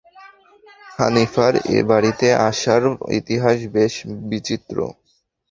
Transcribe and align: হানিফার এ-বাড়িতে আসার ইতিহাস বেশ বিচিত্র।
হানিফার 0.97 1.53
এ-বাড়িতে 1.71 2.27
আসার 2.49 2.83
ইতিহাস 3.19 3.57
বেশ 3.75 3.93
বিচিত্র। 4.29 4.77